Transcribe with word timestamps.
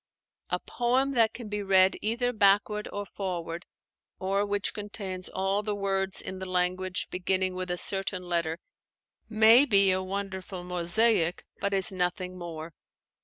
A 0.49 0.57
poem 0.59 1.11
that 1.11 1.31
can 1.31 1.47
be 1.47 1.61
read 1.61 1.95
either 2.01 2.33
backward 2.33 2.89
or 2.91 3.05
forward, 3.05 3.67
or 4.17 4.43
which 4.47 4.73
contains 4.73 5.29
all 5.29 5.61
the 5.61 5.75
words 5.75 6.23
in 6.23 6.39
the 6.39 6.47
language 6.47 7.07
beginning 7.11 7.53
with 7.53 7.69
a 7.69 7.77
certain 7.77 8.23
letter, 8.23 8.57
may 9.29 9.63
be 9.63 9.91
a 9.91 10.01
wonderful 10.01 10.63
mosaic, 10.63 11.45
but 11.59 11.71
is 11.71 11.91
nothing 11.91 12.35
more. 12.35 12.73